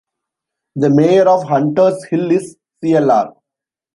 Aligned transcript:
The 0.77 0.89
Mayor 0.89 1.29
of 1.29 1.43
Hunters 1.43 2.05
Hill 2.05 2.31
is 2.31 2.57
Clr. 2.83 3.35